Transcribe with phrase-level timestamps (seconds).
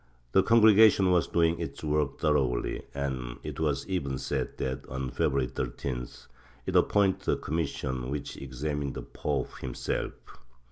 [0.31, 5.45] The Congregation was doing its work thoroughly and it was even said that, on February
[5.47, 6.25] 13th,
[6.65, 10.13] it appointed a commission which examined the pope himself.